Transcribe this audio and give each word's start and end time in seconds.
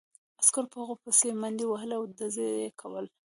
عسکرو 0.41 0.71
په 0.71 0.77
هغوی 0.81 0.99
پسې 1.03 1.29
منډې 1.41 1.65
وهلې 1.67 1.95
او 1.97 2.03
ډزې 2.17 2.45
یې 2.61 2.69
کولې 2.81 3.09